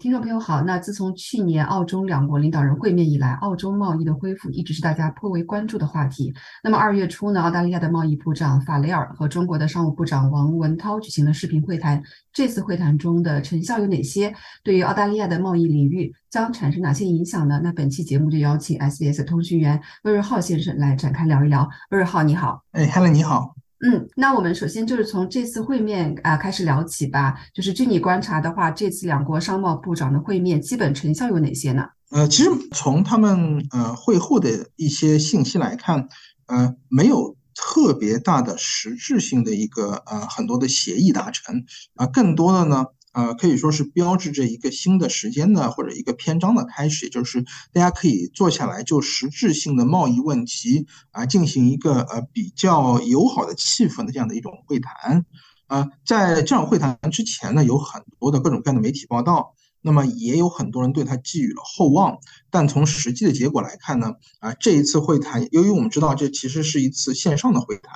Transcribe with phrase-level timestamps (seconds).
[0.00, 6.34] 听众朋友好，那自从去年澳中两国领导人会面以来，澳洲贸易的恢复一直是大家颇为关注的话题。
[6.64, 12.02] 那么二月初呢，澳大利亚的贸易部长法雷尔和中国的商务部长王文涛举行了视频会谈。
[12.32, 14.34] 这次会谈中的成效有哪些？
[14.64, 17.60] 对于澳大利亚的贸易领域将产生哪些影响呢？
[17.62, 21.68] 那本期节目就邀请 SBS 通讯员魏瑞浩先生来展开聊一聊。
[21.90, 22.64] 魏瑞浩，你好。
[22.72, 23.54] 哎，Helen，你好。
[23.86, 27.34] 嗯，那我们首先就是从这次会面啊开始聊起吧。
[27.52, 31.84] 就是据你观察的话，这次两国商贸部长的会面基本成效有哪些呢？
[32.10, 36.08] 呃，其实从他们呃会后的一些信息来看，
[36.46, 41.64] 呃，没有特别大的实质性的一个呃很多的协议达成
[41.96, 42.86] 啊，更多的呢。
[43.14, 47.42] 呃，可以说是标志着一个新的时间的或者一个篇章的开始，也就是
[47.72, 55.24] 大家可以坐下来就实质性的贸易问题啊进行一个呃比较友好的气氛的这样的一种会谈。
[55.68, 62.18] 呃，在这场会谈之前呢，有很多的各种各样的媒体报道，那么也有很多人对他寄予了厚望。
[62.50, 67.94] 但从实际的结果来看呢，啊，这一次会谈，由于我们知道这其实是一次线上的会谈。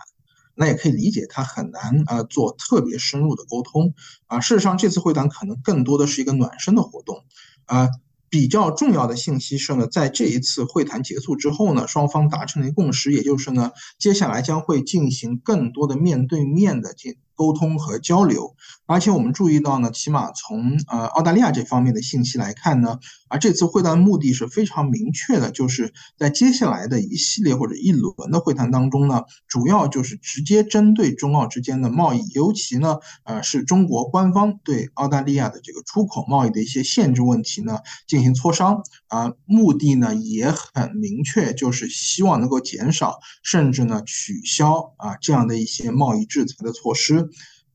[0.59, 3.95] 那也可以理解，他很难呃做特别深入的沟通
[4.27, 4.41] 啊。
[4.41, 7.25] 事实上，这次会谈可能更多的是一个暖身的活动
[7.67, 7.89] 啊。
[8.31, 17.17] 比较重要的信息是呢，在这一次会谈结束之后呢，双方达成了一共识，也就是呢，接下来将会进行更多的面对面的进。
[17.39, 37.79] 沟通和交流，而且我们注意到呢，起码从呃澳大利亚这方面的信息来看呢，啊这次会谈目的是非常明确的，就是在接下来的一系列或者一轮的会谈当中呢，主要就是直接针对中澳之间的贸易，尤其呢，呃是中国官方对澳大利亚的这个出口贸易的一些限制问题呢
[38.09, 47.28] 进行磋商，啊目的呢也很明确，就是希望能够减少甚至呢取消啊这样的一些贸易制裁的措施。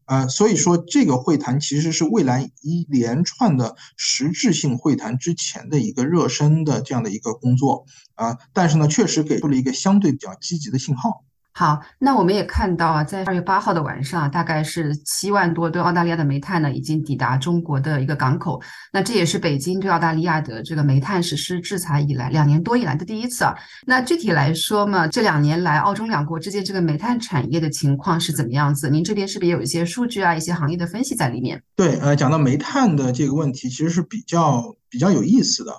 [0.06, 11.24] 呃，所以说这个会谈其实是未来一连串的实质性会谈之前的一个热身的这样的一个工作啊，但是呢，确实给出了一个相对比较积极的信号。
[11.56, 18.60] 好，那我们也看到啊，在二月八号的晚上，大概是七万多吨澳大利亚的煤炭呢，已经抵达中国的一个港口。
[18.92, 23.54] 那这也是北京对澳大利亚的这个煤炭实施制裁以来两年多以来的第一次啊。
[23.86, 28.90] 那具体来说嘛，这两年来澳中两国之间这个煤炭产业的情况是怎么样子？
[28.90, 31.62] 您这边是不是也有一些数据啊，一些行业的分析在里面？
[31.76, 35.72] 对，呃，讲到煤炭的这个问题，其实是比较比较有意思的。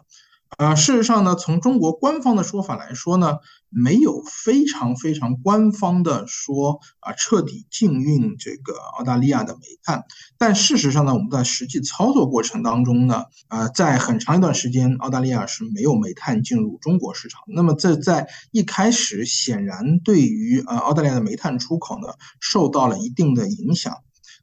[0.56, 3.38] 呃，事实上呢，从中国官方的说法来说呢，
[3.70, 10.04] 没有非常非常官方的说啊，彻底禁运这个澳大利亚的煤炭。
[10.38, 17.42] 但事实上呢，我们在实际操作过程当中呢，呃，在很长一段时间，澳大利亚是没有煤炭进入中国市场。
[17.48, 23.96] 那么这在一开始，显然对于呃澳大利亚的煤炭出口呢，受到了一定的影响。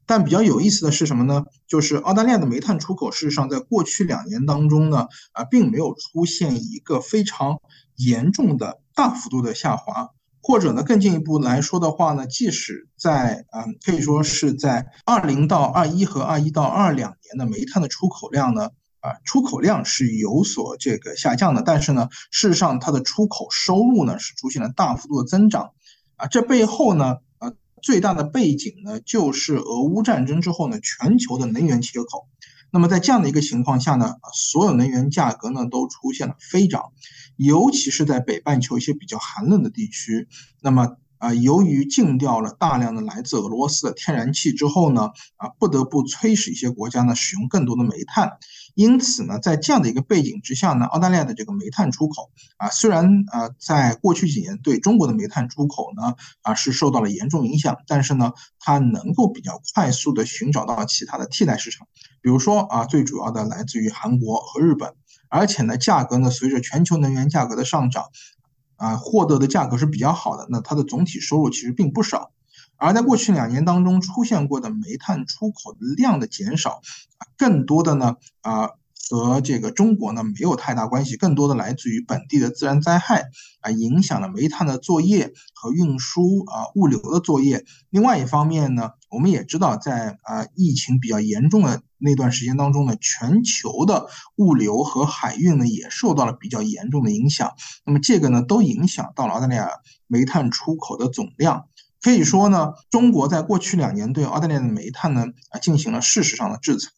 [0.04, 1.44] 但比较有意思的是什么呢？
[1.68, 7.60] 就是澳大利亚的煤炭出口，事实上在过去两年当中呢，啊，并没有出现一个非常
[7.96, 10.10] 严重的大幅度的下滑，
[10.42, 18.70] 或者呢，更进一步来说的话呢，即使在啊，可以说是在二零到二一和二一到二两年的煤炭的出口量呢，
[19.00, 25.70] 啊，出口量是有所这个下降的，但是呢，事实上它的出口收入呢是出现了大幅度的增长，
[26.16, 27.18] 啊，这背后呢。
[27.82, 32.28] 最大的背景呢，就是俄乌战争之后呢，全球的能源缺口。
[32.70, 36.92] 那么在这样的一个情况下呢，所有能源价格呢都出现了飞涨，
[37.36, 40.28] 尤其是在北半球一些比较寒冷的地区。
[40.62, 48.38] 那么啊，由于禁掉了大量的来自俄罗斯的天然气之后呢，啊，不得不催使一些国家呢使用更多的煤炭。
[48.74, 61.86] 因此呢，在这样的一个背景之下呢，澳大利亚的这个煤炭出口啊，虽然啊，在过去几年对中国的煤炭出口呢啊是受到了严重影响，但是呢，它能够比较快速的寻找到其他的替代市场，
[62.20, 64.94] 比如说啊，最主要的来自于韩国和日本，
[65.28, 68.04] 而且呢，价格呢随着全球能源价格的上涨。
[68.76, 72.32] 啊，获得的价格是比较好的，那它的总体收入其实并不少。
[72.76, 76.80] 而在过去两年当中出现过的煤炭出口量的减少，
[77.36, 78.70] 更多的呢，啊。
[79.10, 83.28] 和这个中国呢没有太大关系，更多的来自于本地的自然灾害
[83.60, 87.66] 啊，影响了煤炭的作业和运输啊物流的作业。
[87.90, 97.52] 另外一方面呢，我们也知道，在啊疫情比较严重的那段时间当中呢，全球的物流和海运呢也受到了比较严重的影响。
[97.84, 99.68] 那么这个呢都影响到了澳大利亚
[100.06, 101.66] 煤炭出口的总量。
[102.02, 106.90] 可以说呢，中国在过去两年对澳大利亚的煤炭呢啊进行了事实上的制裁。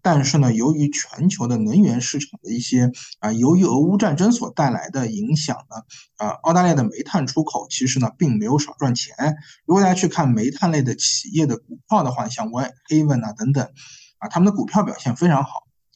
[0.00, 5.76] 但是呢，由于全球的能源市场的一些啊，由于俄乌战争所带来的影响呢，
[6.16, 9.14] 啊，澳大利亚的煤炭出口其实呢并没有少赚钱。
[9.66, 13.68] 如果大家去看煤炭类的企业的股票的话，像 Whitehaven 啊等等，
[14.18, 15.50] 啊，他们的股票表现非常好。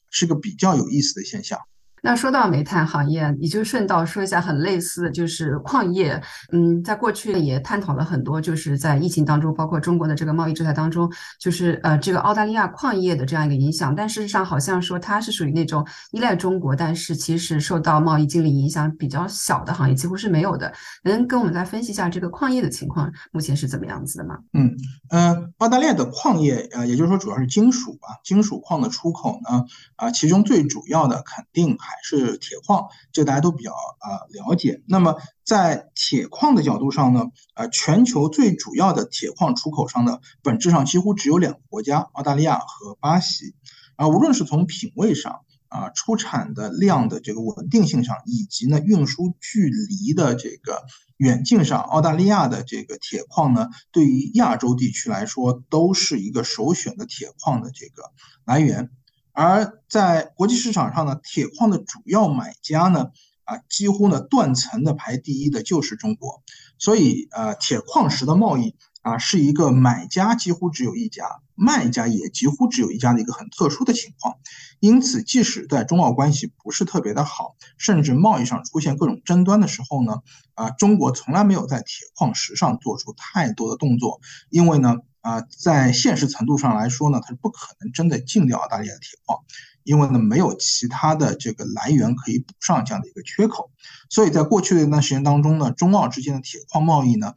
[0.08, 1.60] 是个比较有意思的现象。
[2.06, 6.22] 那说到煤炭行业，你就顺道说一下很类似的就是矿业。
[6.52, 13.92] 嗯，在过去也探讨了很多，就是在疫情当中，包括中国的这个贸易制裁当中，就是呃这个澳大利亚矿业的这样一个影响。
[13.92, 20.72] 但事实上好像说它是属于那种依赖中国，但是其实受到贸易经理影响比较小的行业，几乎是没有的。
[21.02, 24.38] 能跟我们来分析一下这个矿业的情况目前是怎么样子的吗？
[24.52, 24.72] 嗯
[25.10, 29.64] 呃，澳大利亚的矿业呃，也就是说主要是金属吧，金属矿的出口呢
[29.96, 31.76] 啊，其中最主要的肯定。
[31.78, 34.82] 还是铁矿，这个大家都比较啊了解。
[34.86, 43.54] 那么在铁矿的角度上呢，呃，全球最主要的铁矿出口商呢，本质上几乎只有两个国家，澳大利亚和巴西。
[43.96, 50.84] 啊，无论是从品位上啊，出产的量的这个稳定性上，以及呢运输距离的这个
[51.16, 58.12] 远近上，澳大利亚的这个铁矿呢，对于亚洲地区来说，都是一个首选的铁矿的这个
[58.44, 58.90] 来源。
[59.36, 63.10] 而在国际市场上呢，铁矿的主要买家呢，
[63.44, 66.42] 啊，几乎呢断层的排第一的就是中国，
[66.78, 74.36] 所以呃，铁矿石的贸易啊，是一个买家几乎只有一家，卖家也几乎只有一家的一个很特殊的情况。
[74.80, 80.22] 因此，即使在中澳关系不是特别的好，甚至贸易上出现各种争端的时候呢，
[80.54, 84.96] 啊，中国从来没有在铁矿石上做出太多的动作，因为呢。
[85.26, 89.40] 啊，在现实程度上来说呢，它是不可能真的禁掉澳大利亚的铁矿，
[89.82, 93.72] 因为呢没有其他的这个来源可以补上这样的一个缺口。
[94.08, 97.34] 所以在过去的一段时间当中呢，中澳之间的铁矿贸易呢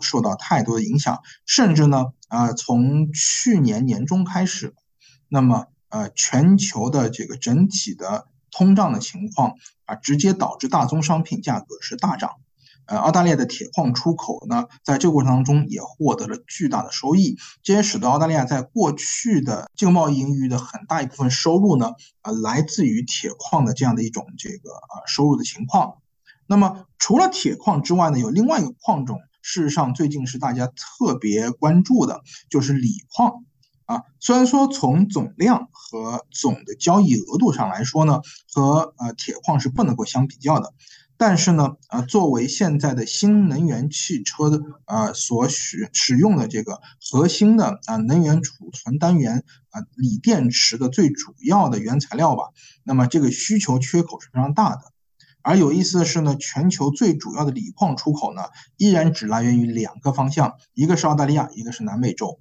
[0.00, 4.74] 受到太多的影响，甚至呢，啊，从去年年中开始，
[5.28, 9.54] 那么呃，全球的这个整体的通胀的情况
[9.86, 12.32] 啊，直接导致大宗商品价格是大涨。
[12.86, 21.92] 呃，澳大利亚的铁矿出口呢，在这个过程当中也获得了巨大的收益，这也使得澳大利亚在过去的这个贸易盈余的很大一部分收入呢，
[22.22, 25.94] 呃，来自于铁矿的这样的一种这个呃收入的情况。
[26.46, 32.20] 那么，除了铁矿之外呢，有另外一个矿种，事实上最近是大家特别关注的，
[32.50, 33.44] 就是锂矿
[33.86, 34.02] 啊。
[34.20, 38.20] 虽然说从总量和总的交易额度上来说呢，
[38.52, 40.74] 和呃铁矿是不能够相比较的。
[41.24, 52.46] 但是呢，啊，作为现在的新能源汽车的啊所使使用的这个核心的啊能源储存单元啊锂电池的最主要的原材料吧，
[52.82, 54.80] 那么这个需求缺口是非常大的。
[55.42, 58.42] 而有意思的是呢，全球最主要的锂矿出口呢，
[58.76, 62.40] 依然只来源于两个方向，一个是澳大利亚，一个是南美洲。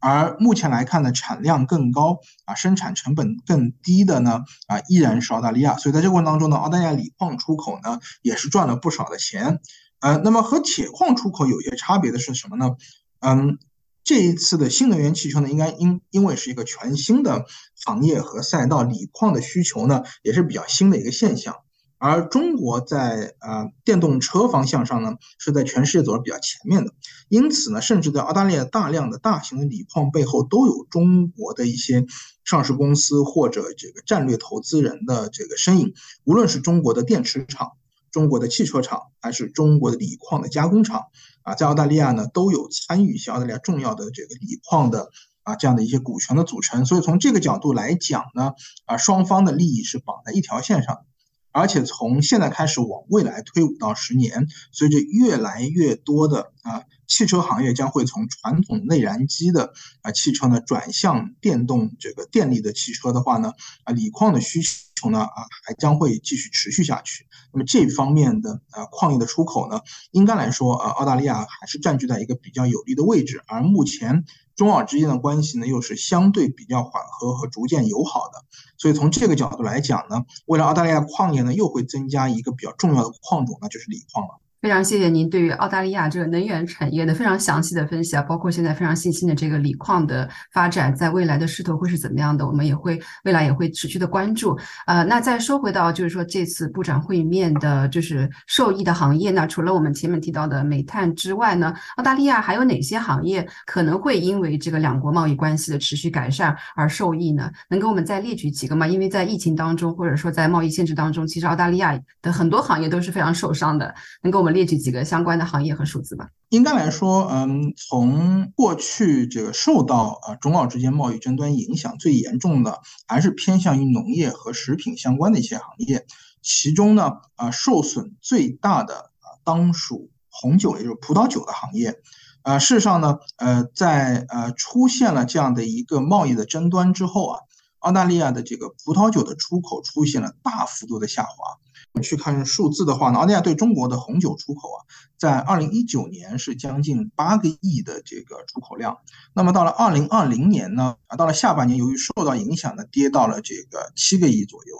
[0.00, 5.76] 而目前来看呢，产量更高啊，生产成本更低的呢啊，依然是澳大利亚。
[5.76, 9.60] 所以在这个过程当中呢，澳大利亚锂矿出口呢也是赚了不少的钱。
[10.00, 12.76] 呃，那么和铁矿出口有些差别的是什么呢？
[13.20, 13.58] 嗯，
[14.02, 17.44] 这一次的新能源汽车呢，应该因因为是一个全新的
[17.84, 21.56] 行业和赛道，锂矿的需求呢也是比较新的一个现象。
[22.00, 26.94] 而中国在呃电动车方向上呢，是在全世界走的比较前面的，
[27.28, 32.06] 因此呢，甚至在澳大利亚大量的大型的锂矿背后，都有中国的一些
[32.42, 35.92] 上市公司或者这个战略投资人的这个身影。
[36.24, 37.72] 无论是中国的电池厂、
[38.10, 41.02] 中国的汽车厂，还是中国的锂矿的加工厂，
[41.42, 45.10] 啊，在澳大利亚呢，都有参与一些澳大利亚重要的这个锂矿的
[45.42, 46.86] 啊这样的一些股权的组成。
[46.86, 48.52] 所以从这个角度来讲呢，
[48.86, 51.04] 啊，双方的利益是绑在一条线上的。
[51.52, 63.52] 而且从现在开始往未来推五到十年，随着越来越多的啊汽车行业将会从传统内燃机的啊汽车呢转向电动这个电力的汽车的话呢
[63.82, 67.26] 啊锂矿的需求呢啊还将会继续持续下去。
[67.52, 69.80] 那么这方面的啊矿业的出口呢，
[70.12, 73.42] 应该来说啊澳大利亚还是占据在一个比较有利的位置。
[73.48, 74.24] 而目前
[74.54, 78.44] 中澳之间的关系呢又是相对比较缓和和逐渐友好的。
[78.78, 84.40] 所以从这个角度来讲呢，未来澳大利亚矿业呢又会增加一个比较重要的矿种，那就是锂矿了。
[84.60, 94.54] 非常谢谢您对于澳大利亚这个能源产业的非常详细的分析啊，包括现在非常新兴的这个锂矿的发展，在未来的势头会是怎么样的，我们也会未来也会持续的关注。
[94.86, 107.50] 呃，那再说回到就是说这次部长会面的，就是受益的行业，那除了我们前面提到的煤炭之外呢，澳大利亚还有哪些行业可能会因为这个两国贸易关系的持续改善而受益呢？
[107.70, 108.86] 能给我们再列举几个吗？
[108.86, 114.49] 因为在疫情当中，或者说在贸易限制当中，其实澳大利亚的很多行业都是非常受伤的，能给我们。
[114.50, 116.30] 列举几个相关的行业和数字吧。
[116.48, 126.06] 应该来说，嗯，从过去这个受到呃中澳之间贸易争端影响最严重的，还是偏向于农业和食品相关的一些行业。
[126.42, 132.00] 其中呢，啊，受损最大的啊，当属红酒，也就是葡萄酒的行业。
[132.42, 137.40] 呃，事实上呢，呃，在呃出现了这样的一个贸易的争端之后啊，
[137.80, 141.58] 澳大利亚的这个葡萄酒的出口出现了大幅度的下滑。
[141.92, 144.78] 我们去看数字的话呢，澳大利亚对中国的红酒出口啊，
[145.18, 148.98] 在二零一九年是将近八个亿的这个出口量。
[149.34, 154.76] 那么到了二零二零年呢，啊，到了下半年，由于受到影响呢，跌到了这个七个亿左右。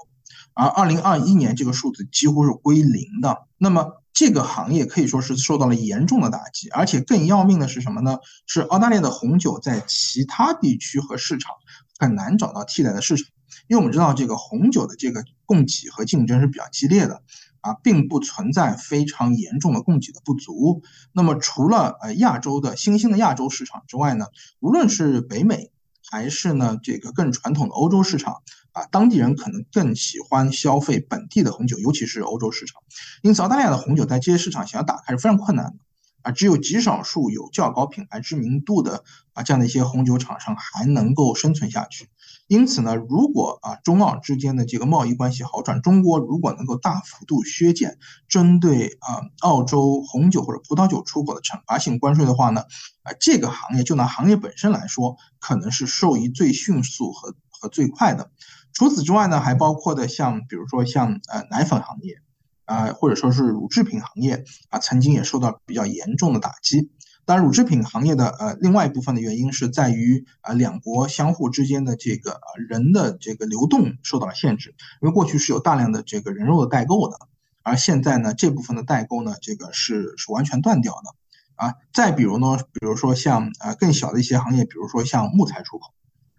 [0.55, 3.47] 而二零二一年这个数字几乎是归零的。
[3.59, 8.19] 那么这个行业可以说是受到了严重的打击，而且更要命的是什么呢？
[8.47, 11.55] 是澳大利亚的红酒在其他地区和市场
[11.99, 13.27] 很难找到替代的市场。
[13.69, 17.23] 因为我们知道这个红酒的这个供给和竞争是比较激烈的，
[17.61, 20.83] 啊，并不存在非常严重的供给的不足。
[21.13, 24.27] 那么除了呃亚洲的新兴的亚洲市场之外呢，
[24.61, 25.71] 无论是北美
[26.11, 28.43] 还是呢这个更传统的欧洲市场，
[28.73, 32.83] 啊，当地人可能更喜欢消费本地的红酒，尤其是欧洲市场。
[33.23, 35.77] 因此，澳大利亚的红酒在这些市场想要打开是非常困难的。
[36.23, 42.11] 啊，只有极少数有较高品牌知名度的啊这样的一些红酒厂商还能够生存下去。
[42.51, 52.63] 因此呢，如果啊中澳之间的这个贸易关系好转，中国如果能够大幅度削减针对啊澳洲红酒或者葡萄酒出口的惩罚性关税的话呢，
[53.05, 58.33] 啊这个行业就拿行业本身来说，可能是受益最迅速和和最快的。
[58.73, 62.17] 除此之外呢，还包括的像比如说像呃奶粉行业。
[62.65, 66.93] 啊，或者说是乳制品行业啊，曾经也受到比较严重的打击。
[67.31, 77.17] 当然，乳制品行业的呃另外一部分的原因是在于啊两国相互之间的这个呃人的这个流动受到了限制，因为过去是有大量的这个人肉的代购的，
[77.63, 81.15] 而现在呢这部分的代购呢这个是是完全断掉的
[81.55, 81.75] 啊。
[81.93, 85.93] 再比如呢，比如说像呃更小的一些行业，比如说像木材出口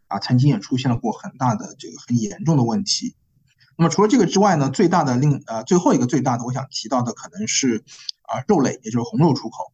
[0.08, 3.16] 啊，曾经也出现了过很大的这个很严重的问题。
[3.78, 7.86] 那么除了这个之外呢，最大的另呃最后一个最大的我想提到的可能是
[8.24, 9.72] 啊肉类，也就是红肉出口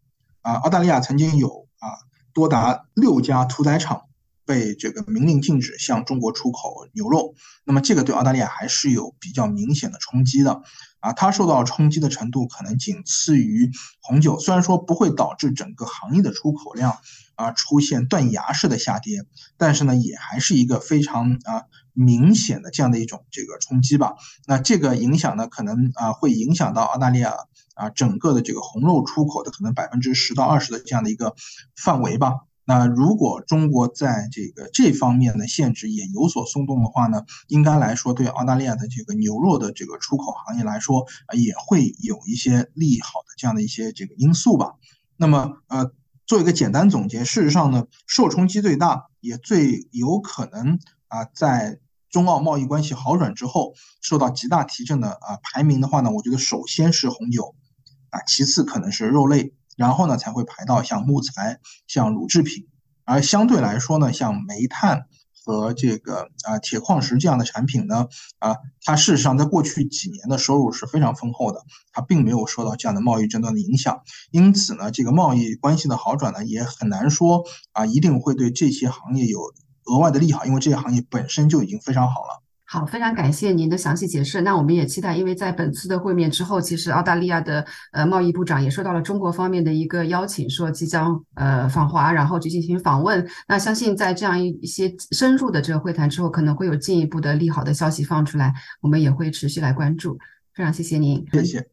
[0.47, 1.99] 啊，澳大利亚曾经有啊
[2.33, 4.03] 多达六家屠宰场
[4.45, 7.35] 被这个明令禁止向中国出口牛肉，
[7.65, 10.61] 那么这个对澳大利亚还是有比较明显的冲击的
[11.01, 16.97] 啊，它受到冲击的程度可能仅次于红酒，虽然说不会导致整个行业的出口量
[17.35, 19.25] 啊出现断崖式的下跌，
[19.57, 21.65] 但是呢也还是一个非常啊。
[21.99, 24.13] 明显的这样的一种这个冲击吧，
[24.45, 27.33] 那这个影响呢，可能啊会影响到澳大利亚
[27.77, 31.35] 啊整个的这个红肉出口的可能百分之十到二十的这样的一个
[31.75, 32.33] 范围吧。
[32.65, 44.73] 那如果中国在这个这方面的限制也有所松动的话呢，应该来说对澳大利亚的这个牛肉的这个出口行业来说啊也会有一些利好的这样的一些这个因素吧。
[45.15, 45.91] 那么呃
[46.25, 51.79] 做一个简单总结，事实上呢，受冲击最大也最有可能啊在。
[52.09, 57.53] 中澳贸易关系好转之后，受到极大提振的啊排名的话呢，我觉得首先是红酒，
[58.09, 62.67] 啊，其次可能是肉类，然后呢才会排到像木材、像乳制品，
[63.05, 65.07] 而相对来说呢，像煤炭
[65.45, 68.07] 和这个啊铁矿石这样的产品呢，
[68.39, 79.39] 啊，它事实上在过去几年的收入是非常丰厚的，它并没有受到这样的贸易争端的影响，因此呢，这个贸易关系的好转呢，也很难说啊一定会对这些行业有。
[79.89, 82.43] 额外的利好，因为这些行业本身就已经非常好了。
[82.69, 84.41] 好，非常感谢您的详细解释。
[84.41, 93.25] 那我们也期待，因为在本次的会面之后，其实澳大利亚的呃贸易部长也受到了中国方面的一个邀请，说即将呃访华，然后去进行访问。
[93.47, 100.17] 那相信在这样一一些深入的这个会谈之后，可能会有进一步的利好的消息放出来，我们也会持续来关注。
[100.53, 101.67] 非常谢谢您，谢谢。